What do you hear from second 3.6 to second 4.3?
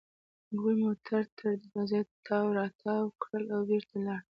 بېرته لاړل.